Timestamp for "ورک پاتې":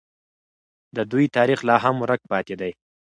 2.01-2.55